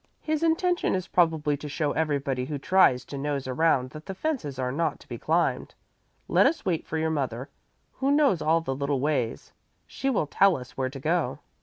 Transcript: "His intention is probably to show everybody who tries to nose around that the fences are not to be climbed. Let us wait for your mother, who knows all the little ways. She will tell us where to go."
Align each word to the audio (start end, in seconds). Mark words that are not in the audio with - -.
"His 0.21 0.41
intention 0.41 0.95
is 0.95 1.07
probably 1.09 1.55
to 1.57 1.69
show 1.69 1.91
everybody 1.91 2.45
who 2.45 2.57
tries 2.57 3.05
to 3.05 3.19
nose 3.19 3.45
around 3.45 3.91
that 3.91 4.07
the 4.07 4.15
fences 4.15 4.57
are 4.57 4.71
not 4.71 4.99
to 5.01 5.07
be 5.07 5.19
climbed. 5.19 5.75
Let 6.27 6.47
us 6.47 6.65
wait 6.65 6.87
for 6.87 6.97
your 6.97 7.11
mother, 7.11 7.49
who 7.91 8.09
knows 8.09 8.41
all 8.41 8.61
the 8.61 8.73
little 8.73 8.99
ways. 8.99 9.51
She 9.85 10.09
will 10.09 10.25
tell 10.25 10.57
us 10.57 10.75
where 10.75 10.89
to 10.89 10.99
go." 10.99 11.39